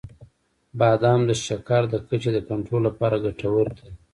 •بادام 0.79 1.19
د 1.29 1.31
شکر 1.45 1.81
د 1.89 1.93
کچې 2.07 2.29
د 2.33 2.37
کنټرول 2.49 2.81
لپاره 2.89 3.21
ګټور 3.25 3.67
دي. 3.77 3.89